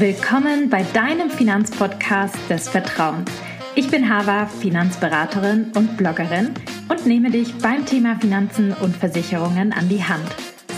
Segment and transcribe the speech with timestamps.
[0.00, 3.30] Willkommen bei deinem Finanzpodcast des Vertrauens.
[3.74, 6.54] Ich bin Hava, Finanzberaterin und Bloggerin
[6.88, 10.24] und nehme dich beim Thema Finanzen und Versicherungen an die Hand,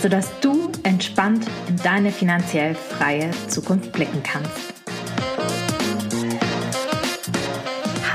[0.01, 4.72] sodass du entspannt in deine finanziell freie Zukunft blicken kannst.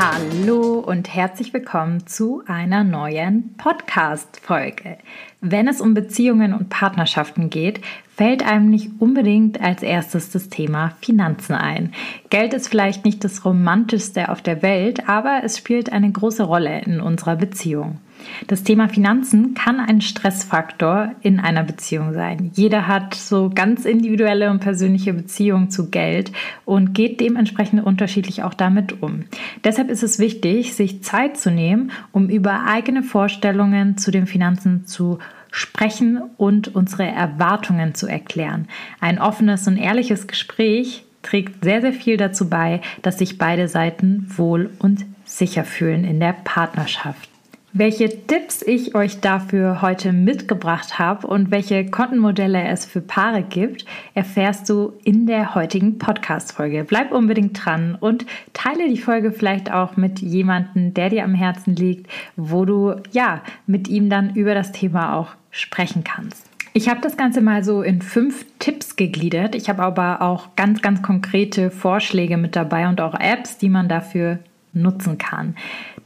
[0.01, 4.97] Hallo und herzlich willkommen zu einer neuen Podcast-Folge.
[5.41, 7.81] Wenn es um Beziehungen und Partnerschaften geht,
[8.15, 11.95] fällt einem nicht unbedingt als erstes das Thema Finanzen ein.
[12.31, 16.81] Geld ist vielleicht nicht das romantischste auf der Welt, aber es spielt eine große Rolle
[16.83, 17.99] in unserer Beziehung.
[18.47, 22.51] Das Thema Finanzen kann ein Stressfaktor in einer Beziehung sein.
[22.55, 26.33] Jeder hat so ganz individuelle und persönliche Beziehungen zu Geld
[26.65, 29.25] und geht dementsprechend unterschiedlich auch damit um.
[29.65, 34.87] Deshalb ist es wichtig, sich Zeit zu nehmen, um über eigene Vorstellungen zu den Finanzen
[34.87, 35.19] zu
[35.51, 38.69] sprechen und unsere Erwartungen zu erklären.
[39.01, 44.27] Ein offenes und ehrliches Gespräch trägt sehr, sehr viel dazu bei, dass sich beide Seiten
[44.37, 47.28] wohl und sicher fühlen in der Partnerschaft.
[47.75, 53.85] Welche Tipps ich euch dafür heute mitgebracht habe und welche Kontenmodelle es für Paare gibt,
[54.15, 56.85] erfährst du in der heutigen Podcast-Folge.
[56.85, 58.25] Bleib unbedingt dran und
[58.55, 63.43] teile die Folge vielleicht auch mit jemandem, der dir am Herzen liegt, wo du ja
[63.67, 66.47] mit ihm dann über das Thema auch sprechen kannst.
[66.73, 69.55] Ich habe das Ganze mal so in fünf Tipps gegliedert.
[69.55, 73.91] Ich habe aber auch ganz, ganz konkrete Vorschläge mit dabei und auch Apps, die man
[73.91, 74.39] dafür
[74.73, 75.55] nutzen kann.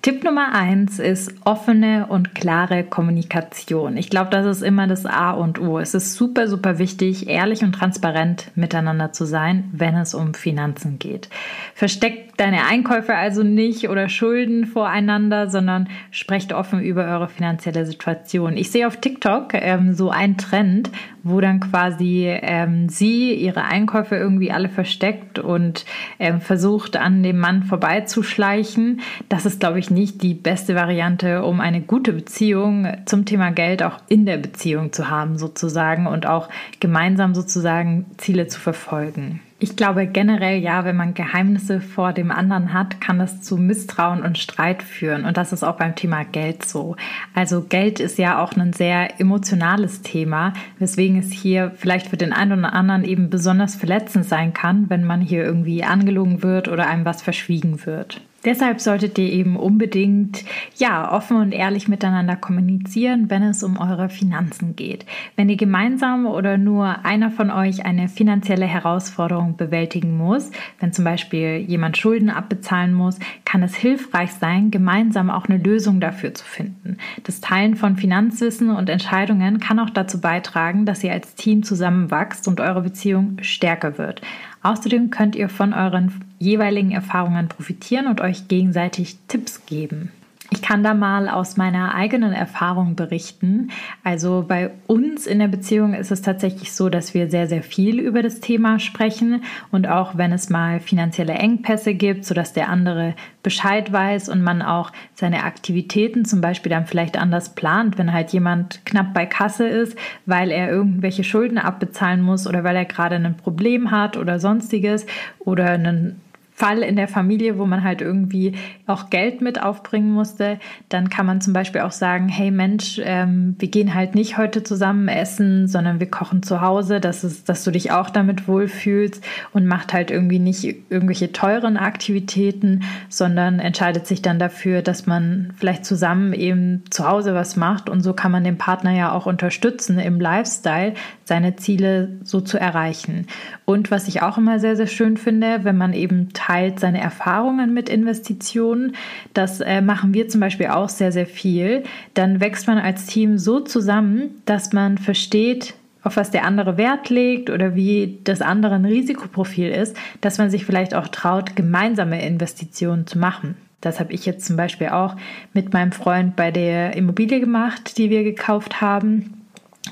[0.03, 3.97] Tipp Nummer eins ist offene und klare Kommunikation.
[3.97, 5.78] Ich glaube, das ist immer das A und O.
[5.78, 10.98] Es ist super, super wichtig, ehrlich und transparent miteinander zu sein, wenn es um Finanzen
[10.98, 11.28] geht.
[11.77, 18.56] Versteckt deine Einkäufe also nicht oder Schulden voreinander, sondern sprecht offen über eure finanzielle Situation.
[18.56, 20.91] Ich sehe auf TikTok ähm, so einen Trend,
[21.22, 25.84] wo dann quasi ähm, sie ihre Einkäufe irgendwie alle versteckt und
[26.19, 29.00] ähm, versucht, an dem Mann vorbeizuschleichen.
[29.28, 33.82] Das ist, glaube ich, nicht die beste Variante, um eine gute Beziehung zum Thema Geld
[33.82, 36.48] auch in der Beziehung zu haben, sozusagen, und auch
[36.81, 39.41] gemeinsam sozusagen Ziele zu verfolgen.
[39.62, 44.25] Ich glaube generell, ja, wenn man Geheimnisse vor dem anderen hat, kann das zu Misstrauen
[44.25, 45.25] und Streit führen.
[45.25, 46.97] Und das ist auch beim Thema Geld so.
[47.33, 52.33] Also Geld ist ja auch ein sehr emotionales Thema, weswegen es hier vielleicht für den
[52.33, 56.89] einen oder anderen eben besonders verletzend sein kann, wenn man hier irgendwie angelogen wird oder
[56.89, 58.21] einem was verschwiegen wird.
[58.44, 60.44] Deshalb solltet ihr eben unbedingt,
[60.76, 65.06] ja, offen und ehrlich miteinander kommunizieren, wenn es um eure Finanzen geht.
[65.36, 71.04] Wenn ihr gemeinsam oder nur einer von euch eine finanzielle Herausforderung bewältigen muss, wenn zum
[71.04, 76.44] Beispiel jemand Schulden abbezahlen muss, kann es hilfreich sein, gemeinsam auch eine Lösung dafür zu
[76.44, 76.97] finden.
[77.22, 82.48] Das Teilen von Finanzwissen und Entscheidungen kann auch dazu beitragen, dass ihr als Team zusammenwachst
[82.48, 84.20] und eure Beziehung stärker wird.
[84.62, 90.11] Außerdem könnt ihr von euren jeweiligen Erfahrungen profitieren und euch gegenseitig Tipps geben.
[90.53, 93.71] Ich kann da mal aus meiner eigenen Erfahrung berichten.
[94.05, 97.99] Also bei uns in der Beziehung ist es tatsächlich so, dass wir sehr, sehr viel
[97.99, 103.15] über das Thema sprechen und auch wenn es mal finanzielle Engpässe gibt, sodass der andere
[103.43, 108.34] Bescheid weiß und man auch seine Aktivitäten zum Beispiel dann vielleicht anders plant, wenn halt
[108.34, 109.97] jemand knapp bei Kasse ist,
[110.27, 115.07] weil er irgendwelche Schulden abbezahlen muss oder weil er gerade ein Problem hat oder sonstiges
[115.39, 116.21] oder einen
[116.62, 118.53] Fall in der Familie, wo man halt irgendwie
[118.87, 123.56] auch Geld mit aufbringen musste, dann kann man zum Beispiel auch sagen, hey Mensch, ähm,
[123.59, 127.65] wir gehen halt nicht heute zusammen essen, sondern wir kochen zu Hause, dass, es, dass
[127.65, 134.06] du dich auch damit wohlfühlst und macht halt irgendwie nicht irgendwelche teuren Aktivitäten, sondern entscheidet
[134.06, 138.31] sich dann dafür, dass man vielleicht zusammen eben zu Hause was macht und so kann
[138.31, 143.27] man den Partner ja auch unterstützen im Lifestyle, seine Ziele so zu erreichen.
[143.65, 147.73] Und was ich auch immer sehr, sehr schön finde, wenn man eben teilt seine Erfahrungen
[147.73, 148.95] mit Investitionen,
[149.33, 151.83] das äh, machen wir zum Beispiel auch sehr, sehr viel,
[152.15, 157.10] dann wächst man als Team so zusammen, dass man versteht, auf was der andere Wert
[157.10, 162.25] legt oder wie das andere ein Risikoprofil ist, dass man sich vielleicht auch traut, gemeinsame
[162.27, 163.57] Investitionen zu machen.
[163.81, 165.16] Das habe ich jetzt zum Beispiel auch
[165.55, 169.41] mit meinem Freund bei der Immobilie gemacht, die wir gekauft haben.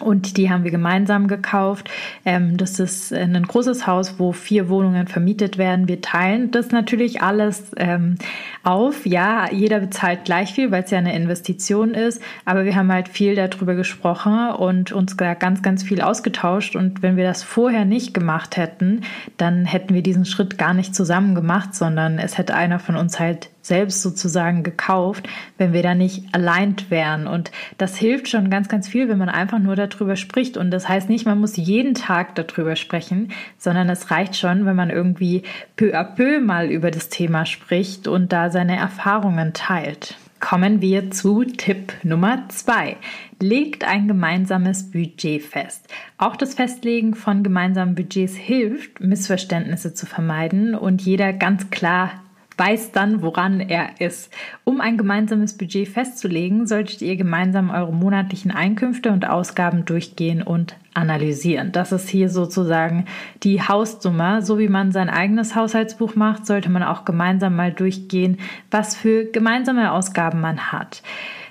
[0.01, 1.91] Und die haben wir gemeinsam gekauft.
[2.25, 5.89] Ähm, das ist ein großes Haus, wo vier Wohnungen vermietet werden.
[5.89, 8.17] Wir teilen das natürlich alles ähm,
[8.63, 9.07] auf.
[9.07, 12.23] Ja, jeder bezahlt gleich viel, weil es ja eine Investition ist.
[12.45, 16.77] Aber wir haben halt viel darüber gesprochen und uns ganz, ganz viel ausgetauscht.
[16.77, 19.03] Und wenn wir das vorher nicht gemacht hätten,
[19.37, 23.21] dann hätten wir diesen Schritt gar nicht zusammen gemacht, sondern es hätte einer von uns
[23.21, 25.29] halt selbst sozusagen gekauft,
[25.59, 27.27] wenn wir da nicht allein wären.
[27.27, 30.57] Und das hilft schon ganz, ganz viel, wenn man einfach nur darüber spricht.
[30.57, 34.77] Und das heißt nicht, man muss jeden Tag darüber sprechen, sondern es reicht schon, wenn
[34.77, 35.43] man irgendwie
[35.77, 40.17] peu à peu mal über das Thema spricht und da seine Erfahrungen teilt.
[40.41, 42.97] Kommen wir zu Tipp Nummer zwei.
[43.41, 45.87] Legt ein gemeinsames Budget fest.
[46.17, 52.13] Auch das Festlegen von gemeinsamen Budgets hilft, Missverständnisse zu vermeiden und jeder ganz klar
[52.61, 54.31] weiß dann, woran er ist.
[54.65, 60.77] Um ein gemeinsames Budget festzulegen, solltet ihr gemeinsam eure monatlichen Einkünfte und Ausgaben durchgehen und
[60.93, 61.73] analysieren.
[61.73, 63.07] Das ist hier sozusagen
[63.43, 64.43] die Haussumme.
[64.43, 68.39] So wie man sein eigenes Haushaltsbuch macht, sollte man auch gemeinsam mal durchgehen,
[68.71, 71.03] was für gemeinsame Ausgaben man hat.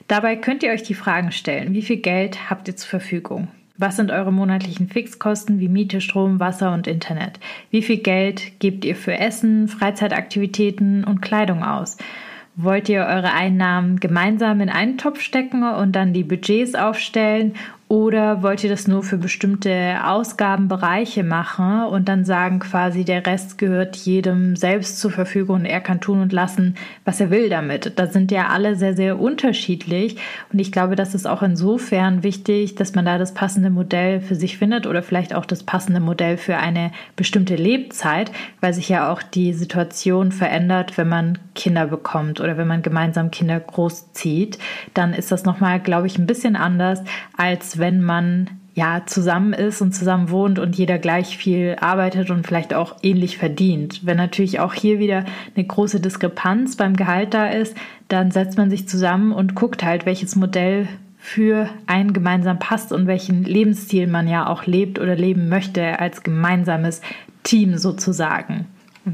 [0.07, 3.47] Dabei könnt ihr euch die Fragen stellen, wie viel Geld habt ihr zur Verfügung?
[3.81, 7.39] Was sind eure monatlichen Fixkosten wie Miete, Strom, Wasser und Internet?
[7.71, 11.95] Wie viel Geld gebt ihr für Essen, Freizeitaktivitäten und Kleidung aus?
[12.57, 17.55] Wollt ihr eure Einnahmen gemeinsam in einen Topf stecken und dann die Budgets aufstellen
[17.89, 23.57] oder wollt ihr das nur für bestimmte Ausgabenbereiche machen und dann sagen quasi, der Rest
[23.57, 27.93] gehört jedem selbst zur Verfügung und er kann tun und lassen, was er will damit?
[27.97, 30.17] Da sind ja alle sehr, sehr unterschiedlich
[30.53, 34.35] und ich glaube, das ist auch insofern wichtig, dass man da das passende Modell für
[34.35, 38.31] sich findet oder vielleicht auch das passende Modell für eine bestimmte Lebzeit,
[38.61, 43.31] weil sich ja auch die Situation verändert, wenn man Kinder bekommt oder wenn man gemeinsam
[43.31, 44.59] Kinder großzieht.
[44.93, 47.01] Dann ist das nochmal, glaube ich, ein bisschen anders
[47.35, 52.47] als wenn man ja zusammen ist und zusammen wohnt und jeder gleich viel arbeitet und
[52.47, 54.05] vielleicht auch ähnlich verdient.
[54.05, 57.75] Wenn natürlich auch hier wieder eine große Diskrepanz beim Gehalt da ist,
[58.07, 60.87] dann setzt man sich zusammen und guckt halt, welches Modell
[61.17, 66.23] für einen gemeinsam passt und welchen Lebensstil man ja auch lebt oder leben möchte als
[66.23, 67.01] gemeinsames
[67.43, 68.67] Team sozusagen.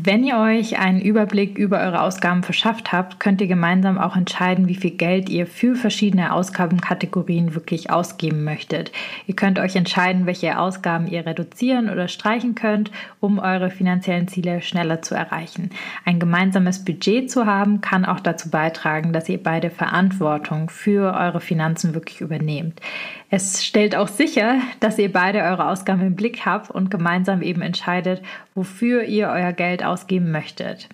[0.03, 4.67] Wenn ihr euch einen Überblick über eure Ausgaben verschafft habt, könnt ihr gemeinsam auch entscheiden,
[4.67, 8.91] wie viel Geld ihr für verschiedene Ausgabenkategorien wirklich ausgeben möchtet.
[9.25, 14.61] Ihr könnt euch entscheiden, welche Ausgaben ihr reduzieren oder streichen könnt, um eure finanziellen Ziele
[14.61, 15.69] schneller zu erreichen.
[16.03, 21.39] Ein gemeinsames Budget zu haben, kann auch dazu beitragen, dass ihr beide Verantwortung für eure
[21.39, 22.81] Finanzen wirklich übernehmt.
[23.29, 27.61] Es stellt auch sicher, dass ihr beide eure Ausgaben im Blick habt und gemeinsam eben
[27.61, 28.21] entscheidet,
[28.53, 30.87] wofür ihr euer Geld ausgeben möchtet.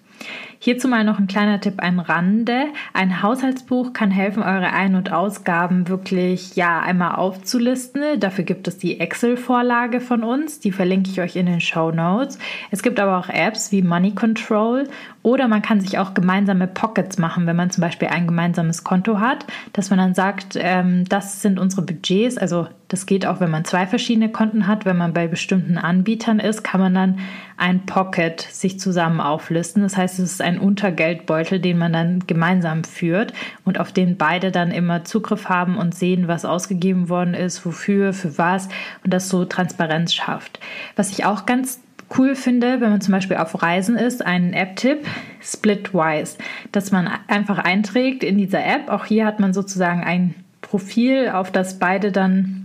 [0.64, 2.66] Hierzu mal noch ein kleiner Tipp am Rande.
[2.94, 8.20] Ein Haushaltsbuch kann helfen, eure Ein- und Ausgaben wirklich ja einmal aufzulisten.
[8.20, 12.38] Dafür gibt es die Excel-Vorlage von uns, die verlinke ich euch in den Show Notes.
[12.70, 14.88] Es gibt aber auch Apps wie Money Control
[15.24, 19.20] oder man kann sich auch gemeinsame Pockets machen, wenn man zum Beispiel ein gemeinsames Konto
[19.20, 22.38] hat, dass man dann sagt, ähm, das sind unsere Budgets.
[22.38, 24.84] Also das geht auch, wenn man zwei verschiedene Konten hat.
[24.84, 27.20] Wenn man bei bestimmten Anbietern ist, kann man dann
[27.56, 29.84] ein Pocket sich zusammen auflisten.
[29.84, 33.34] Das heißt, es ist ein Untergeldbeutel, den man dann gemeinsam führt
[33.66, 38.14] und auf den beide dann immer Zugriff haben und sehen, was ausgegeben worden ist, wofür,
[38.14, 38.70] für was
[39.04, 40.60] und das so Transparenz schafft.
[40.96, 41.82] Was ich auch ganz
[42.18, 45.06] cool finde, wenn man zum Beispiel auf Reisen ist, einen App-Tipp,
[45.42, 46.38] Splitwise,
[46.72, 48.90] dass man einfach einträgt in dieser App.
[48.90, 52.62] Auch hier hat man sozusagen ein Profil, auf das beide dann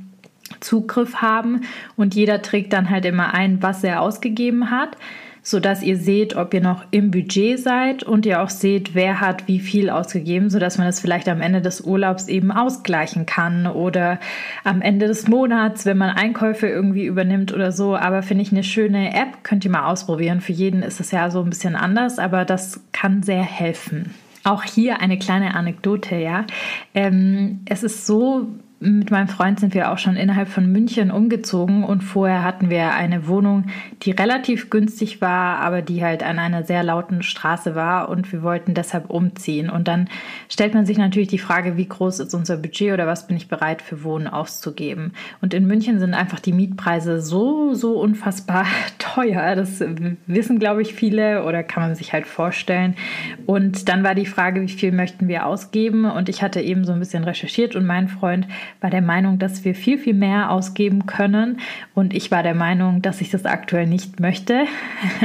[0.61, 1.62] Zugriff haben
[1.97, 4.97] und jeder trägt dann halt immer ein, was er ausgegeben hat,
[5.46, 9.20] so dass ihr seht, ob ihr noch im Budget seid und ihr auch seht, wer
[9.20, 13.26] hat wie viel ausgegeben, so dass man das vielleicht am Ende des Urlaubs eben ausgleichen
[13.26, 14.19] kann oder
[14.64, 17.94] am Ende des Monats, wenn man Einkäufe irgendwie übernimmt oder so.
[17.94, 20.41] Aber finde ich eine schöne App, könnt ihr mal ausprobieren.
[20.41, 24.17] Für jeden ist es ja so ein bisschen anders, aber das kann sehr helfen.
[24.43, 26.44] Auch hier eine kleine Anekdote, ja.
[26.93, 28.48] Ähm, es ist so,
[28.79, 32.93] mit meinem Freund sind wir auch schon innerhalb von München umgezogen und vorher hatten wir
[32.93, 33.69] eine Wohnung,
[34.03, 38.43] die relativ günstig war, aber die halt an einer sehr lauten Straße war und wir
[38.43, 39.71] wollten deshalb umziehen.
[39.71, 40.11] Und dann
[40.51, 43.49] stellt man sich natürlich die Frage, wie groß ist unser Budget oder was bin ich
[43.49, 45.13] bereit für Wohnen auszugeben.
[45.41, 48.67] Und in München sind einfach die Mietpreise so, so unfassbar
[48.99, 49.56] teuer.
[49.56, 49.83] Das
[50.27, 52.95] wissen, glaube ich, viele oder kann man sich halt vorstellen.
[53.47, 56.05] Und dann war die Frage, wie viel möchten wir ausgeben?
[56.05, 58.47] Und ich hatte eben so ein bisschen recherchiert und mein Freund
[58.81, 61.58] war der Meinung, dass wir viel, viel mehr ausgeben können.
[61.94, 64.65] Und ich war der Meinung, dass ich das aktuell nicht möchte.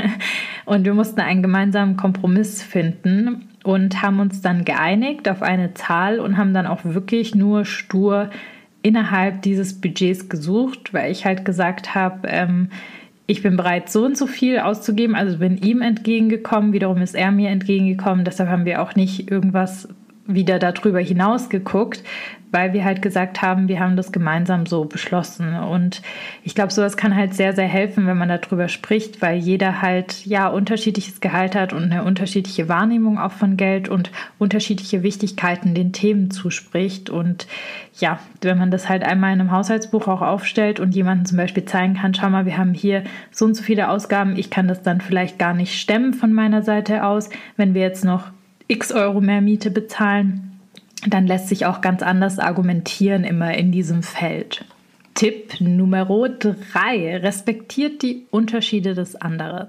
[0.65, 6.19] und wir mussten einen gemeinsamen Kompromiss finden und haben uns dann geeinigt auf eine Zahl
[6.19, 8.29] und haben dann auch wirklich nur stur
[8.81, 12.69] innerhalb dieses Budgets gesucht, weil ich halt gesagt habe, ähm,
[13.27, 15.15] ich bin bereit, so und so viel auszugeben.
[15.15, 18.25] Also bin ihm entgegengekommen, wiederum ist er mir entgegengekommen.
[18.25, 19.87] Deshalb haben wir auch nicht irgendwas
[20.25, 22.03] wieder darüber hinaus geguckt,
[22.51, 25.55] weil wir halt gesagt haben, wir haben das gemeinsam so beschlossen.
[25.55, 26.01] Und
[26.43, 30.25] ich glaube, sowas kann halt sehr, sehr helfen, wenn man darüber spricht, weil jeder halt
[30.25, 35.93] ja unterschiedliches Gehalt hat und eine unterschiedliche Wahrnehmung auch von Geld und unterschiedliche Wichtigkeiten den
[35.93, 37.09] Themen zuspricht.
[37.09, 37.47] Und
[37.99, 41.63] ja, wenn man das halt einmal in einem Haushaltsbuch auch aufstellt und jemanden zum Beispiel
[41.63, 44.81] zeigen kann, schau mal, wir haben hier so und so viele Ausgaben, ich kann das
[44.81, 48.25] dann vielleicht gar nicht stemmen von meiner Seite aus, wenn wir jetzt noch
[48.71, 50.51] x Euro mehr Miete bezahlen
[51.07, 54.65] dann lässt sich auch ganz anders argumentieren immer in diesem Feld.
[55.21, 56.05] Tipp Nummer
[56.39, 59.67] drei: Respektiert die Unterschiede des anderen.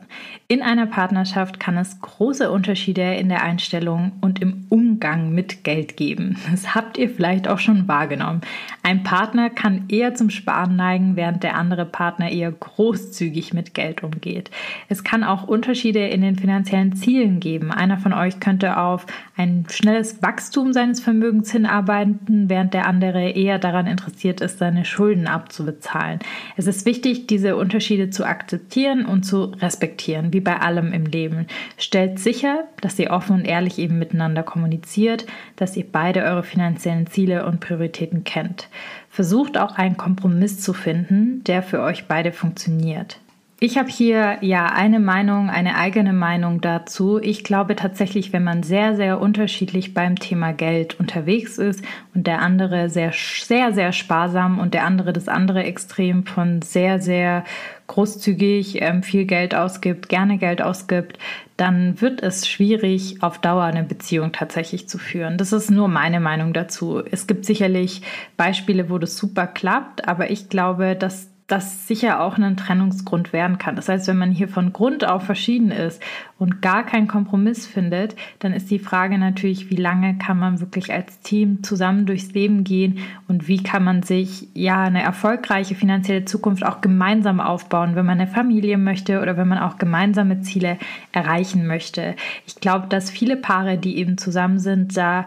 [0.49, 5.99] In einer Partnerschaft kann es große Unterschiede in der Einstellung und im Umgang mit Geld
[5.99, 6.38] geben.
[6.50, 8.40] Das habt ihr vielleicht auch schon wahrgenommen.
[8.82, 14.02] Ein Partner kann eher zum Sparen neigen, während der andere Partner eher großzügig mit Geld
[14.02, 14.50] umgeht.
[14.88, 17.73] Es kann auch Unterschiede in den finanziellen Zielen geben.
[17.73, 19.04] Einer von euch könnte auf
[19.37, 25.26] ein schnelles Wachstum seines Vermögens hinarbeiten, während der andere eher daran interessiert ist, seine Schulden
[25.42, 26.20] abzubezahlen.
[26.56, 31.46] Es ist wichtig, diese Unterschiede zu akzeptieren und zu respektieren, wie bei allem im Leben.
[31.76, 37.06] Stellt sicher, dass ihr offen und ehrlich eben miteinander kommuniziert, dass ihr beide eure finanziellen
[37.06, 38.68] Ziele und Prioritäten kennt.
[39.11, 43.18] Versucht auch einen Kompromiss zu finden, der für euch beide funktioniert.
[43.64, 47.21] Ich habe hier ja eine Meinung, eine eigene Meinung dazu.
[47.23, 52.42] Ich glaube tatsächlich, wenn man sehr, sehr unterschiedlich beim Thema Geld unterwegs ist und der
[52.42, 57.45] andere sehr, sehr, sehr sparsam und der andere das andere Extrem von sehr, sehr
[57.87, 61.21] großzügig ähm, viel Geld ausgibt, gerne Geld ausgibt,
[61.57, 65.38] dann wird es schwierig, auf Dauer eine Beziehung tatsächlich zu führen.
[65.38, 67.00] Das ist nur meine Meinung dazu.
[67.09, 68.02] Es gibt sicherlich
[68.37, 73.59] Beispiele, wo das super klappt, aber ich glaube, dass das sicher auch ein Trennungsgrund werden
[73.59, 73.76] kann.
[73.76, 76.02] Das heißt, wenn man hier von Grund auf verschieden ist
[76.38, 80.90] und gar keinen Kompromiss findet, dann ist die Frage natürlich, wie lange kann man wirklich
[80.94, 86.25] als Team zusammen durchs Leben gehen und wie kann man sich ja eine erfolgreiche finanzielle
[86.25, 90.78] Zukunft auch gemeinsam aufbauen, wenn man eine Familie möchte oder wenn man auch gemeinsame Ziele
[91.12, 92.16] erreichen möchte.
[92.47, 95.26] Ich glaube, dass viele Paare, die eben zusammen sind, da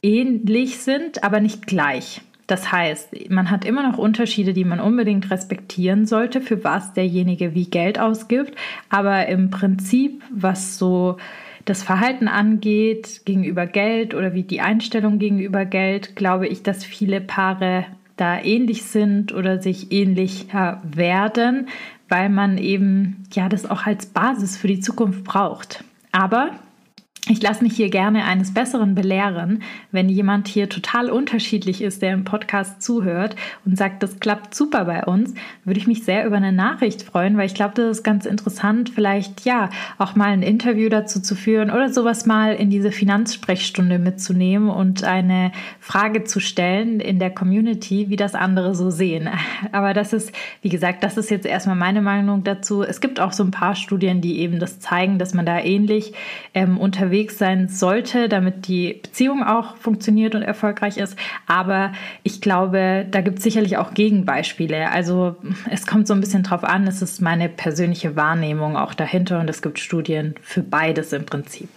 [0.00, 2.22] ähnlich sind, aber nicht gleich.
[2.50, 7.54] Das heißt, man hat immer noch Unterschiede, die man unbedingt respektieren sollte, für was derjenige
[7.54, 8.56] wie Geld ausgibt.
[8.88, 11.18] Aber im Prinzip, was so
[11.64, 17.20] das Verhalten angeht gegenüber Geld oder wie die Einstellung gegenüber Geld, glaube ich, dass viele
[17.20, 21.68] Paare da ähnlich sind oder sich ähnlicher werden,
[22.08, 25.84] weil man eben ja das auch als Basis für die Zukunft braucht.
[26.10, 26.50] Aber
[27.30, 32.12] ich lasse mich hier gerne eines Besseren belehren, wenn jemand hier total unterschiedlich ist, der
[32.12, 35.34] im Podcast zuhört und sagt, das klappt super bei uns,
[35.64, 38.90] würde ich mich sehr über eine Nachricht freuen, weil ich glaube, das ist ganz interessant,
[38.90, 44.00] vielleicht ja auch mal ein Interview dazu zu führen oder sowas mal in diese Finanzsprechstunde
[44.00, 49.28] mitzunehmen und eine Frage zu stellen in der Community, wie das andere so sehen.
[49.72, 50.32] Aber das ist,
[50.62, 52.82] wie gesagt, das ist jetzt erstmal meine Meinung dazu.
[52.82, 56.12] Es gibt auch so ein paar Studien, die eben das zeigen, dass man da ähnlich
[56.54, 61.16] ähm, unterwegs unterwegs sein sollte, damit die Beziehung auch funktioniert und erfolgreich ist.
[61.46, 64.90] Aber ich glaube, da gibt es sicherlich auch Gegenbeispiele.
[64.90, 65.36] Also
[65.70, 69.50] es kommt so ein bisschen drauf an, es ist meine persönliche Wahrnehmung auch dahinter und
[69.50, 71.68] es gibt Studien für beides im Prinzip.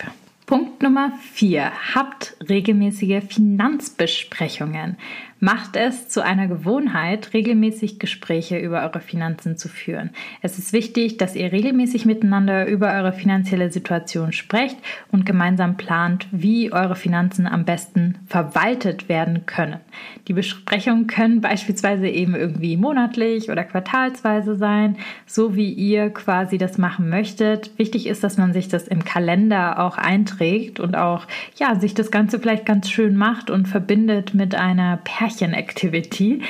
[0.45, 4.97] Punkt Nummer vier: Habt regelmäßige Finanzbesprechungen.
[5.43, 10.11] Macht es zu einer Gewohnheit, regelmäßig Gespräche über eure Finanzen zu führen.
[10.41, 14.77] Es ist wichtig, dass ihr regelmäßig miteinander über eure finanzielle Situation sprecht
[15.11, 19.81] und gemeinsam plant, wie eure Finanzen am besten verwaltet werden können.
[20.29, 24.95] Die Besprechungen können beispielsweise eben irgendwie monatlich oder quartalsweise sein,
[25.25, 27.77] so wie ihr quasi das machen möchtet.
[27.77, 32.11] Wichtig ist, dass man sich das im Kalender auch einträgt und auch ja, sich das
[32.11, 36.41] Ganze vielleicht ganz schön macht und verbindet mit einer Pärchen Pärchen-Activity.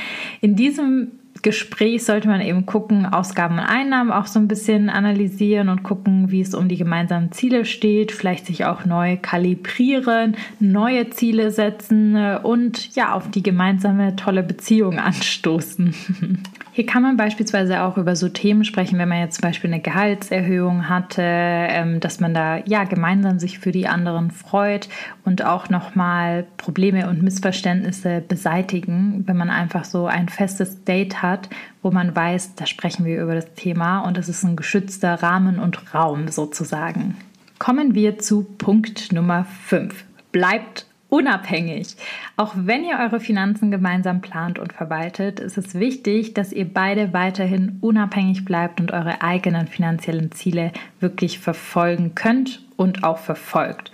[0.41, 1.11] In diesem
[1.43, 6.31] Gespräch sollte man eben gucken, Ausgaben und Einnahmen auch so ein bisschen analysieren und gucken,
[6.31, 12.15] wie es um die gemeinsamen Ziele steht, vielleicht sich auch neu kalibrieren, neue Ziele setzen
[12.37, 15.93] und ja, auf die gemeinsame tolle Beziehung anstoßen.
[16.75, 19.79] Hier kann man beispielsweise auch über so Themen sprechen, wenn man jetzt zum Beispiel eine
[19.79, 24.89] Gehaltserhöhung hatte, ähm, dass man da ja gemeinsam sich für die anderen freut
[25.23, 31.32] und auch nochmal Probleme und Missverständnisse beseitigen, wenn man einfach so ein festes Date hat,
[31.81, 35.59] wo man weiß, da sprechen wir über das Thema und es ist ein geschützter Rahmen
[35.59, 37.17] und Raum sozusagen.
[37.59, 40.03] Kommen wir zu Punkt Nummer 5.
[40.31, 41.95] Bleibt unabhängig.
[42.37, 47.13] Auch wenn ihr eure Finanzen gemeinsam plant und verwaltet, ist es wichtig, dass ihr beide
[47.13, 53.91] weiterhin unabhängig bleibt und eure eigenen finanziellen Ziele wirklich verfolgen könnt und auch verfolgt.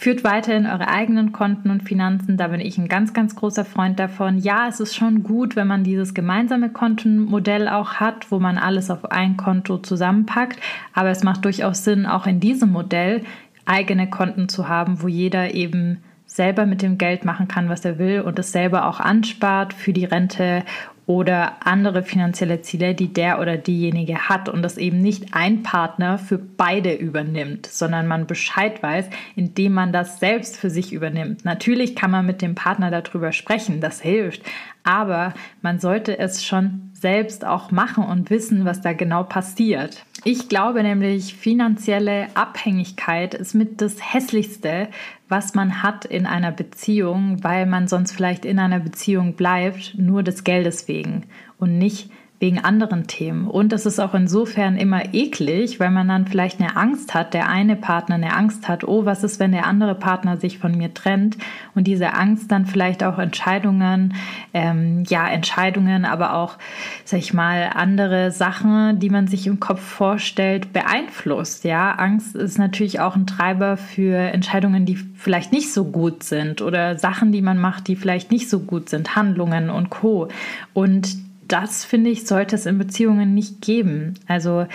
[0.00, 2.36] Führt weiterhin eure eigenen Konten und Finanzen.
[2.36, 4.38] Da bin ich ein ganz, ganz großer Freund davon.
[4.38, 8.92] Ja, es ist schon gut, wenn man dieses gemeinsame Kontenmodell auch hat, wo man alles
[8.92, 10.60] auf ein Konto zusammenpackt.
[10.94, 13.24] Aber es macht durchaus Sinn, auch in diesem Modell
[13.64, 17.98] eigene Konten zu haben, wo jeder eben selber mit dem Geld machen kann, was er
[17.98, 20.62] will und es selber auch anspart für die Rente
[21.08, 26.18] oder andere finanzielle Ziele, die der oder diejenige hat und das eben nicht ein Partner
[26.18, 31.46] für beide übernimmt, sondern man Bescheid weiß, indem man das selbst für sich übernimmt.
[31.46, 34.42] Natürlich kann man mit dem Partner darüber sprechen, das hilft,
[34.84, 40.04] aber man sollte es schon selbst auch machen und wissen, was da genau passiert.
[40.24, 44.88] Ich glaube nämlich, finanzielle Abhängigkeit ist mit das Hässlichste,
[45.28, 50.22] was man hat in einer Beziehung, weil man sonst vielleicht in einer Beziehung bleibt, nur
[50.22, 51.24] des Geldes wegen
[51.58, 53.48] und nicht wegen anderen Themen.
[53.48, 57.48] Und es ist auch insofern immer eklig, weil man dann vielleicht eine Angst hat, der
[57.48, 60.94] eine Partner eine Angst hat, oh, was ist, wenn der andere Partner sich von mir
[60.94, 61.36] trennt?
[61.74, 64.14] Und diese Angst dann vielleicht auch Entscheidungen,
[64.54, 66.58] ähm, ja, Entscheidungen, aber auch,
[67.04, 71.64] sag ich mal, andere Sachen, die man sich im Kopf vorstellt, beeinflusst.
[71.64, 76.62] Ja, Angst ist natürlich auch ein Treiber für Entscheidungen, die vielleicht nicht so gut sind
[76.62, 80.28] oder Sachen, die man macht, die vielleicht nicht so gut sind, Handlungen und Co.
[80.72, 84.14] Und das, finde ich, sollte es in Beziehungen nicht geben.
[84.26, 84.66] Also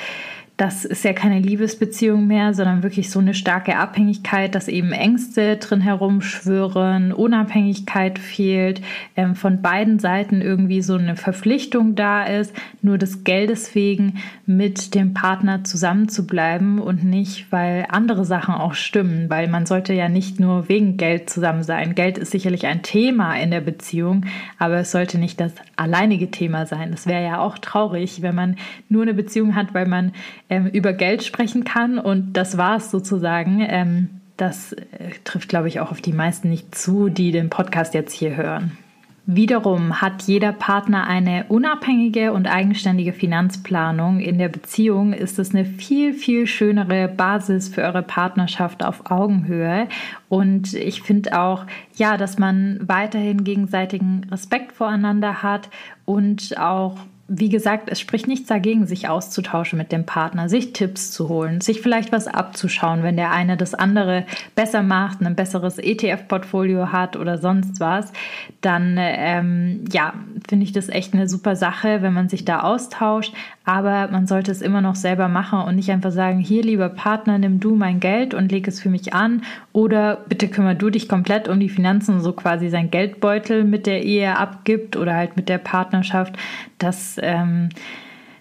[0.55, 5.57] das ist ja keine Liebesbeziehung mehr, sondern wirklich so eine starke Abhängigkeit, dass eben Ängste
[5.57, 8.81] drin herumschwören, Unabhängigkeit fehlt,
[9.15, 14.93] ähm, von beiden Seiten irgendwie so eine Verpflichtung da ist, nur des Geldes wegen mit
[14.93, 20.39] dem Partner zusammenzubleiben und nicht, weil andere Sachen auch stimmen, weil man sollte ja nicht
[20.39, 21.95] nur wegen Geld zusammen sein.
[21.95, 24.27] Geld ist sicherlich ein Thema in der Beziehung,
[24.59, 26.93] aber es sollte nicht das alleinige Thema sein.
[26.93, 28.57] Es wäre ja auch traurig, wenn man
[28.87, 30.11] nur eine Beziehung hat, weil man
[30.49, 33.65] ähm, über Geld sprechen kann und das war es sozusagen.
[33.67, 34.83] Ähm, das äh,
[35.23, 38.77] trifft, glaube ich, auch auf die meisten nicht zu, die den Podcast jetzt hier hören.
[39.25, 44.19] Wiederum hat jeder Partner eine unabhängige und eigenständige Finanzplanung.
[44.19, 49.87] In der Beziehung ist es eine viel, viel schönere Basis für eure Partnerschaft auf Augenhöhe.
[50.27, 55.69] Und ich finde auch, ja, dass man weiterhin gegenseitigen Respekt voreinander hat
[56.03, 56.97] und auch
[57.29, 61.61] wie gesagt, es spricht nichts dagegen, sich auszutauschen mit dem Partner, sich Tipps zu holen,
[61.61, 67.15] sich vielleicht was abzuschauen, wenn der eine das andere besser macht, ein besseres ETF-Portfolio hat
[67.15, 68.11] oder sonst was,
[68.59, 70.13] dann ähm, ja,
[70.49, 73.33] finde ich das echt eine super Sache, wenn man sich da austauscht.
[73.65, 77.37] Aber man sollte es immer noch selber machen und nicht einfach sagen, hier lieber Partner,
[77.37, 81.07] nimm du mein Geld und leg es für mich an oder bitte kümmer du dich
[81.07, 85.47] komplett um die Finanzen, so quasi sein Geldbeutel mit der Ehe abgibt oder halt mit
[85.47, 86.35] der Partnerschaft.
[86.83, 87.69] Das ähm,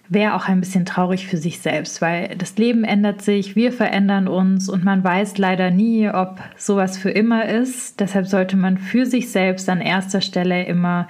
[0.09, 4.27] wäre auch ein bisschen traurig für sich selbst, weil das Leben ändert sich, wir verändern
[4.27, 7.99] uns und man weiß leider nie, ob sowas für immer ist.
[7.99, 11.07] Deshalb sollte man für sich selbst an erster Stelle immer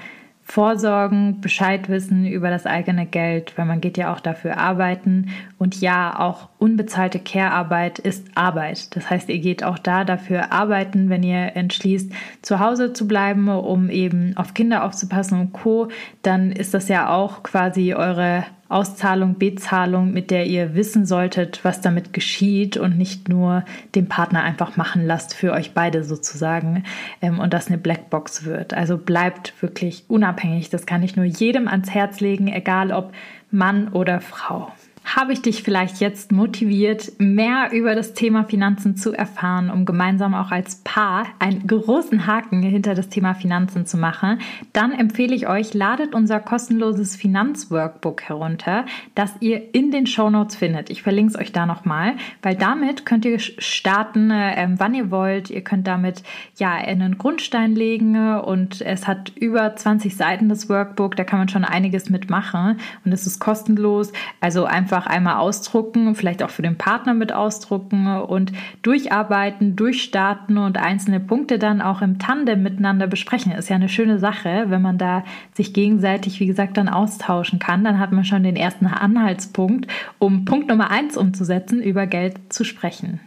[0.53, 5.31] vorsorgen, Bescheid wissen über das eigene Geld, weil man geht ja auch dafür arbeiten.
[5.57, 8.95] Und ja, auch unbezahlte Care-Arbeit ist Arbeit.
[8.95, 12.11] Das heißt, ihr geht auch da dafür arbeiten, wenn ihr entschließt,
[12.43, 15.87] zu Hause zu bleiben, um eben auf Kinder aufzupassen und Co.
[16.21, 21.81] Dann ist das ja auch quasi eure Auszahlung, Bezahlung, mit der ihr wissen solltet, was
[21.81, 23.63] damit geschieht und nicht nur
[23.95, 26.83] den Partner einfach machen lasst für euch beide sozusagen
[27.21, 28.73] ähm, und das eine Blackbox wird.
[28.73, 30.69] Also bleibt wirklich unabhängig.
[30.69, 33.13] Das kann ich nur jedem ans Herz legen, egal ob
[33.51, 34.71] Mann oder Frau
[35.03, 40.33] habe ich dich vielleicht jetzt motiviert, mehr über das Thema Finanzen zu erfahren, um gemeinsam
[40.33, 44.39] auch als Paar einen großen Haken hinter das Thema Finanzen zu machen,
[44.71, 48.85] dann empfehle ich euch, ladet unser kostenloses Finanzworkbook herunter,
[49.15, 50.89] das ihr in den Show Notes findet.
[50.89, 55.49] Ich verlinke es euch da nochmal, weil damit könnt ihr starten, äh, wann ihr wollt.
[55.49, 56.23] Ihr könnt damit
[56.57, 61.49] ja einen Grundstein legen und es hat über 20 Seiten das Workbook, da kann man
[61.49, 64.11] schon einiges mitmachen und es ist kostenlos.
[64.39, 68.51] Also einfach einfach einmal ausdrucken, vielleicht auch für den Partner mit ausdrucken und
[68.83, 73.51] durcharbeiten, durchstarten und einzelne Punkte dann auch im Tandem miteinander besprechen.
[73.51, 77.83] Ist ja eine schöne Sache, wenn man da sich gegenseitig, wie gesagt, dann austauschen kann.
[77.83, 79.87] Dann hat man schon den ersten Anhaltspunkt,
[80.19, 83.19] um Punkt Nummer eins umzusetzen, über Geld zu sprechen.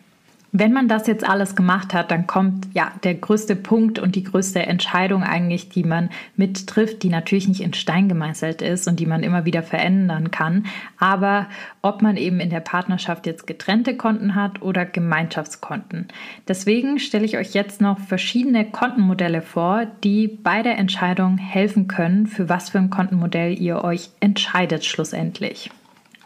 [0.52, 4.22] Wenn man das jetzt alles gemacht hat, dann kommt ja der größte Punkt und die
[4.22, 9.06] größte Entscheidung eigentlich, die man mittrifft, die natürlich nicht in Stein gemeißelt ist und die
[9.06, 10.66] man immer wieder verändern kann.
[10.98, 11.46] Aber
[11.82, 16.08] ob man eben in der Partnerschaft jetzt getrennte Konten hat oder Gemeinschaftskonten.
[16.48, 22.26] Deswegen stelle ich euch jetzt noch verschiedene Kontenmodelle vor, die bei der Entscheidung helfen können,
[22.26, 25.70] für was für ein Kontenmodell ihr euch entscheidet schlussendlich.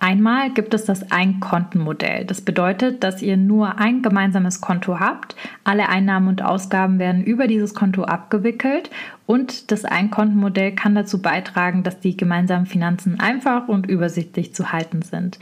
[0.02, 2.24] Einmal gibt es das Einkontenmodell.
[2.24, 5.36] Das bedeutet, dass ihr nur ein gemeinsames Konto habt.
[5.62, 8.90] Alle Einnahmen und Ausgaben werden über dieses Konto abgewickelt
[9.26, 15.02] und das Einkontenmodell kann dazu beitragen, dass die gemeinsamen Finanzen einfach und übersichtlich zu halten
[15.02, 15.38] sind.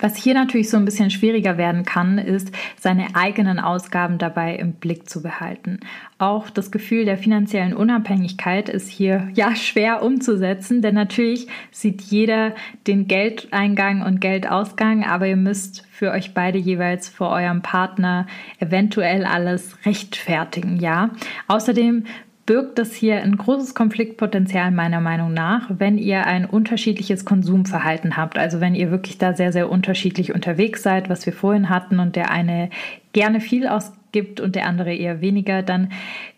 [0.00, 4.72] Was hier natürlich so ein bisschen schwieriger werden kann, ist, seine eigenen Ausgaben dabei im
[4.72, 5.80] Blick zu behalten.
[6.18, 12.54] Auch das Gefühl der finanziellen Unabhängigkeit ist hier ja schwer umzusetzen, denn natürlich sieht jeder
[12.86, 18.26] den Geldeingang und Geldausgang, aber ihr müsst für euch beide jeweils vor eurem Partner
[18.58, 21.10] eventuell alles rechtfertigen, ja.
[21.46, 22.04] Außerdem
[22.50, 28.38] birgt das hier ein großes Konfliktpotenzial meiner Meinung nach, wenn ihr ein unterschiedliches Konsumverhalten habt.
[28.38, 32.16] Also wenn ihr wirklich da sehr, sehr unterschiedlich unterwegs seid, was wir vorhin hatten und
[32.16, 32.70] der eine
[33.12, 35.90] gerne viel aus gibt und der andere eher weniger, dann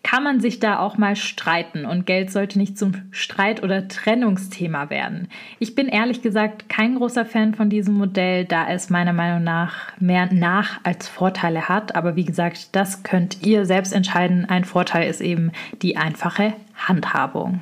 [0.03, 4.89] kann man sich da auch mal streiten und Geld sollte nicht zum Streit- oder Trennungsthema
[4.89, 5.27] werden.
[5.59, 9.97] Ich bin ehrlich gesagt kein großer Fan von diesem Modell, da es meiner Meinung nach
[9.99, 11.95] mehr Nach- als Vorteile hat.
[11.95, 14.45] Aber wie gesagt, das könnt ihr selbst entscheiden.
[14.45, 17.61] Ein Vorteil ist eben die einfache Handhabung.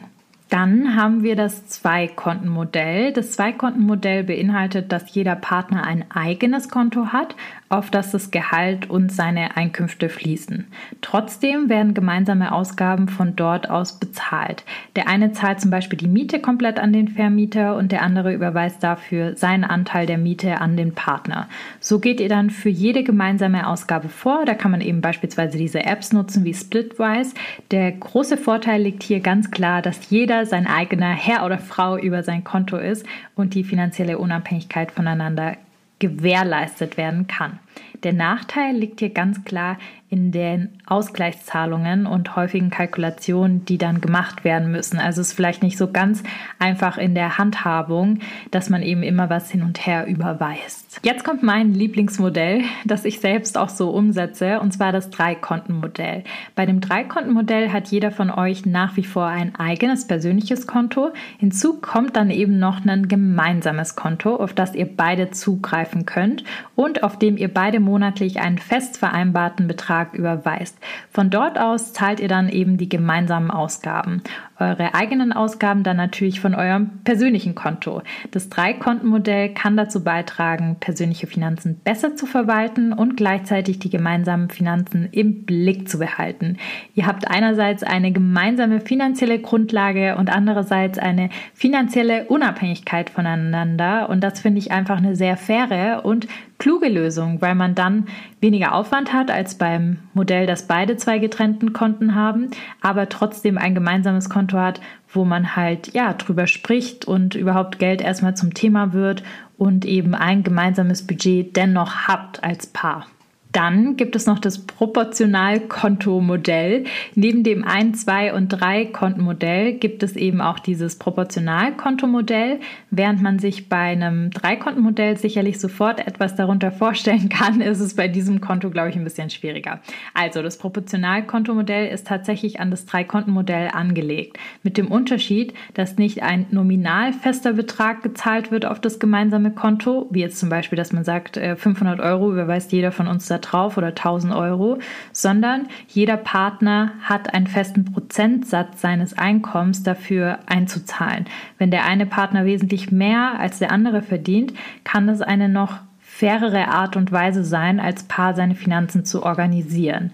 [0.51, 3.13] Dann haben wir das Zweikontenmodell.
[3.13, 7.37] Das Zweikontenmodell beinhaltet, dass jeder Partner ein eigenes Konto hat,
[7.69, 10.67] auf das das Gehalt und seine Einkünfte fließen.
[10.99, 14.65] Trotzdem werden gemeinsame Ausgaben von dort aus bezahlt.
[14.97, 18.83] Der eine zahlt zum Beispiel die Miete komplett an den Vermieter und der andere überweist
[18.83, 21.47] dafür seinen Anteil der Miete an den Partner.
[21.79, 24.43] So geht ihr dann für jede gemeinsame Ausgabe vor.
[24.43, 27.35] Da kann man eben beispielsweise diese Apps nutzen wie Splitwise.
[27.71, 32.23] Der große Vorteil liegt hier ganz klar, dass jeder sein eigener Herr oder Frau über
[32.23, 35.57] sein Konto ist und die finanzielle Unabhängigkeit voneinander
[35.99, 37.59] gewährleistet werden kann.
[38.03, 39.77] Der Nachteil liegt hier ganz klar
[40.09, 44.99] in den Ausgleichszahlungen und häufigen Kalkulationen, die dann gemacht werden müssen.
[44.99, 46.23] Also es ist vielleicht nicht so ganz
[46.57, 50.80] einfach in der Handhabung, dass man eben immer was hin und her überweist.
[51.03, 56.23] Jetzt kommt mein Lieblingsmodell, das ich selbst auch so umsetze, und zwar das Dreikontenmodell.
[56.55, 61.11] Bei dem Dreikontenmodell hat jeder von euch nach wie vor ein eigenes persönliches Konto.
[61.39, 66.43] Hinzu kommt dann eben noch ein gemeinsames Konto, auf das ihr beide zugreifen könnt
[66.75, 70.77] und auf dem ihr beide monatlich einen fest vereinbarten Betrag Betrag überweist.
[71.11, 74.21] Von dort aus zahlt ihr dann eben die gemeinsamen Ausgaben.
[74.59, 78.03] Eure eigenen Ausgaben dann natürlich von eurem persönlichen Konto.
[78.29, 85.07] Das Dreikontenmodell kann dazu beitragen, persönliche Finanzen besser zu verwalten und gleichzeitig die gemeinsamen Finanzen
[85.11, 86.57] im Blick zu behalten.
[86.93, 94.41] Ihr habt einerseits eine gemeinsame finanzielle Grundlage und andererseits eine finanzielle Unabhängigkeit voneinander und das
[94.41, 96.27] finde ich einfach eine sehr faire und
[96.61, 98.05] kluge Lösung, weil man dann
[98.39, 103.73] weniger Aufwand hat als beim Modell, das beide zwei getrennten Konten haben, aber trotzdem ein
[103.73, 104.79] gemeinsames Konto hat,
[105.13, 109.23] wo man halt ja drüber spricht und überhaupt Geld erstmal zum Thema wird
[109.57, 113.05] und eben ein gemeinsames Budget dennoch habt als Paar.
[113.51, 116.85] Dann gibt es noch das Proportionalkontomodell.
[117.15, 122.59] Neben dem 1, 2 und 3 Kontenmodell gibt es eben auch dieses Proportionalkontomodell,
[122.91, 127.95] während man sich bei einem 3 Kontenmodell sicherlich sofort etwas darunter vorstellen kann, ist es
[127.95, 129.79] bei diesem Konto, glaube ich, ein bisschen schwieriger.
[130.13, 136.23] Also das Proportionalkontomodell ist tatsächlich an das 3 Kontenmodell angelegt, mit dem Unterschied, dass nicht
[136.23, 140.93] ein nominal fester Betrag gezahlt wird auf das gemeinsame Konto, wie jetzt zum Beispiel, dass
[140.93, 144.79] man sagt, 500 äh, Euro überweist jeder von uns da drauf oder 1000 Euro,
[145.11, 151.25] sondern jeder Partner hat einen festen Prozentsatz seines Einkommens dafür einzuzahlen.
[151.57, 156.67] Wenn der eine Partner wesentlich mehr als der andere verdient, kann das eine noch fairere
[156.67, 160.11] Art und Weise sein, als Paar seine Finanzen zu organisieren.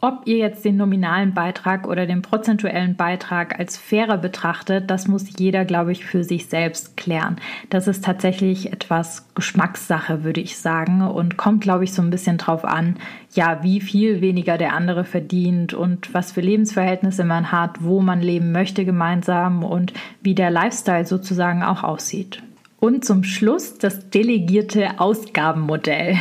[0.00, 5.36] Ob ihr jetzt den nominalen Beitrag oder den prozentuellen Beitrag als fairer betrachtet, das muss
[5.36, 7.36] jeder, glaube ich, für sich selbst klären.
[7.68, 12.38] Das ist tatsächlich etwas Geschmackssache, würde ich sagen, und kommt, glaube ich, so ein bisschen
[12.38, 12.94] drauf an,
[13.34, 18.20] ja, wie viel weniger der andere verdient und was für Lebensverhältnisse man hat, wo man
[18.20, 22.40] leben möchte gemeinsam und wie der Lifestyle sozusagen auch aussieht.
[22.80, 26.16] Und zum Schluss das delegierte Ausgabenmodell.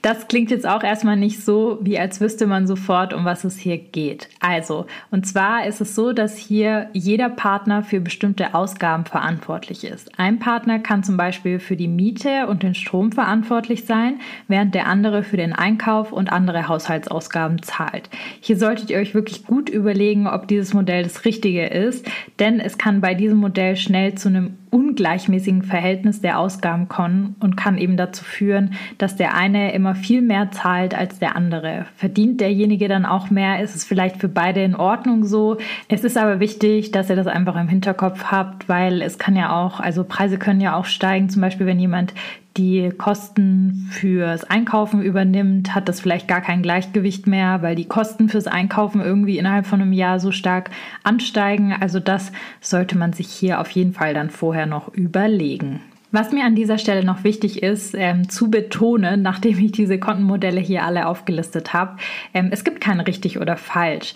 [0.00, 3.58] Das klingt jetzt auch erstmal nicht so, wie als wüsste man sofort, um was es
[3.58, 4.30] hier geht.
[4.40, 10.18] Also, und zwar ist es so, dass hier jeder Partner für bestimmte Ausgaben verantwortlich ist.
[10.18, 14.86] Ein Partner kann zum Beispiel für die Miete und den Strom verantwortlich sein, während der
[14.86, 18.08] andere für den Einkauf und andere Haushaltsausgaben zahlt.
[18.40, 22.78] Hier solltet ihr euch wirklich gut überlegen, ob dieses Modell das richtige ist, denn es
[22.78, 27.96] kann bei diesem Modell schnell zu einem ungleichmäßigen Verhältnis der Ausgaben kommen und kann eben
[27.96, 31.86] dazu führen, dass der eine immer viel mehr zahlt als der andere.
[31.96, 35.58] Verdient derjenige dann auch mehr, ist es vielleicht für beide in Ordnung so.
[35.88, 39.56] Es ist aber wichtig, dass ihr das einfach im Hinterkopf habt, weil es kann ja
[39.56, 42.14] auch, also Preise können ja auch steigen, zum Beispiel wenn jemand
[42.56, 48.28] die Kosten fürs Einkaufen übernimmt, hat das vielleicht gar kein Gleichgewicht mehr, weil die Kosten
[48.28, 50.70] fürs Einkaufen irgendwie innerhalb von einem Jahr so stark
[51.02, 51.72] ansteigen.
[51.78, 55.80] Also das sollte man sich hier auf jeden Fall dann vorher noch überlegen.
[56.12, 60.60] Was mir an dieser Stelle noch wichtig ist, ähm, zu betonen, nachdem ich diese Kontenmodelle
[60.60, 61.98] hier alle aufgelistet habe,
[62.34, 64.14] ähm, es gibt kein richtig oder falsch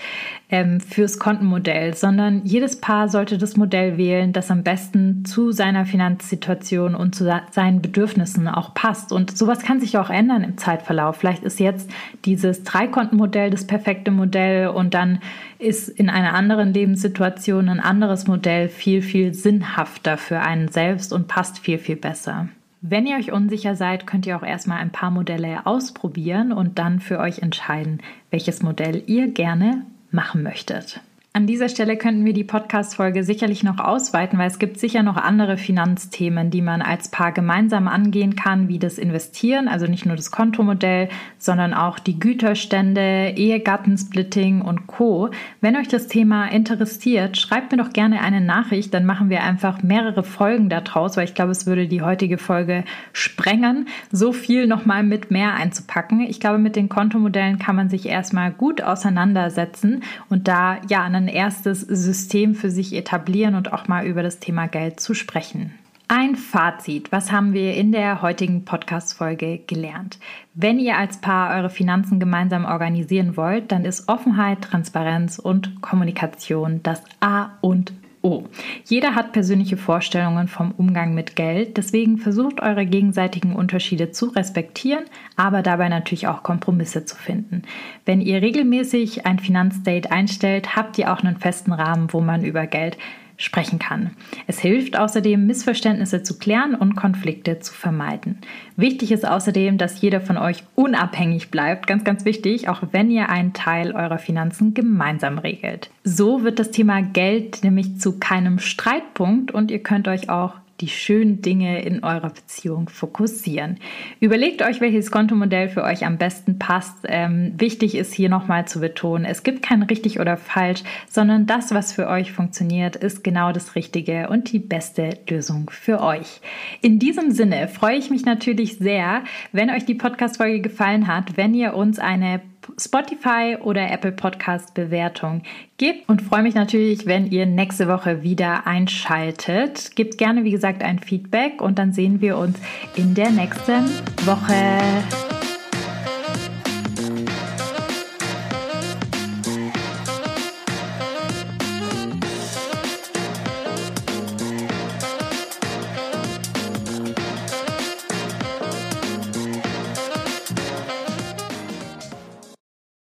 [0.51, 5.87] ähm, fürs Kontenmodell, sondern jedes Paar sollte das Modell wählen, das am besten zu seiner
[5.87, 9.11] Finanzsituation und zu seinen Bedürfnissen auch passt.
[9.11, 11.17] Und sowas kann sich auch ändern im Zeitverlauf.
[11.17, 11.91] Vielleicht ist jetzt
[12.25, 15.21] dieses Dreikontenmodell das perfekte Modell und dann
[15.59, 21.27] ist in einer anderen Lebenssituation ein anderes Modell viel, viel sinnhafter für einen selbst und
[21.27, 22.49] passt viel, viel besser.
[22.87, 27.01] Wenn ihr euch unsicher seid, könnt ihr auch erstmal ein paar Modelle ausprobieren und dann
[27.01, 31.01] für euch entscheiden, welches Modell ihr gerne machen möchtet.
[31.37, 35.17] An dieser Stelle könnten wir die Podcast-Folge sicherlich noch ausweiten, weil es gibt sicher noch
[35.17, 40.15] andere Finanzthemen, die man als Paar gemeinsam angehen kann, wie das Investieren, also nicht nur
[40.15, 45.31] das Kontomodell, sondern auch die Güterstände, Ehegattensplitting und Co.
[45.61, 49.83] Wenn euch das Thema interessiert, schreibt mir doch gerne eine Nachricht, dann machen wir einfach
[49.83, 55.03] mehrere Folgen daraus, weil ich glaube, es würde die heutige Folge sprengen, so viel nochmal
[55.03, 56.21] mit mehr einzupacken.
[56.21, 61.24] Ich glaube, mit den Kontomodellen kann man sich erstmal gut auseinandersetzen und da ja einen
[61.25, 65.73] ein erstes System für sich etablieren und auch mal über das Thema Geld zu sprechen.
[66.07, 67.13] Ein Fazit.
[67.13, 70.19] Was haben wir in der heutigen Podcast-Folge gelernt?
[70.53, 76.81] Wenn ihr als Paar eure Finanzen gemeinsam organisieren wollt, dann ist Offenheit, Transparenz und Kommunikation
[76.83, 77.95] das A und
[78.27, 78.45] Oh,
[78.87, 85.05] jeder hat persönliche Vorstellungen vom Umgang mit Geld, deswegen versucht eure gegenseitigen Unterschiede zu respektieren,
[85.37, 87.65] aber dabei natürlich auch Kompromisse zu finden.
[88.07, 92.67] Wenn ihr regelmäßig ein Finanzdate einstellt, habt ihr auch einen festen Rahmen, wo man über
[92.67, 92.97] Geld
[93.37, 94.11] sprechen kann.
[94.47, 98.39] Es hilft außerdem, Missverständnisse zu klären und Konflikte zu vermeiden.
[98.77, 103.29] Wichtig ist außerdem, dass jeder von euch unabhängig bleibt, ganz, ganz wichtig, auch wenn ihr
[103.29, 105.91] einen Teil eurer Finanzen gemeinsam regelt.
[106.05, 110.89] So wird das Thema Geld nämlich zu keinem Streitpunkt und ihr könnt euch auch die
[110.89, 113.79] schönen Dinge in eurer Beziehung fokussieren.
[114.21, 116.99] Überlegt euch, welches Kontomodell für euch am besten passt.
[117.05, 121.73] Ähm, wichtig ist hier nochmal zu betonen, es gibt kein richtig oder falsch, sondern das,
[121.73, 126.41] was für euch funktioniert, ist genau das Richtige und die beste Lösung für euch.
[126.81, 131.55] In diesem Sinne freue ich mich natürlich sehr, wenn euch die Podcast-Folge gefallen hat, wenn
[131.55, 132.41] ihr uns eine
[132.79, 135.43] Spotify oder Apple Podcast Bewertung
[135.77, 139.95] gebt und freue mich natürlich, wenn ihr nächste Woche wieder einschaltet.
[139.97, 142.59] Gebt gerne, wie gesagt, ein Feedback und dann sehen wir uns
[142.97, 143.85] in der nächsten
[144.27, 145.44] Woche.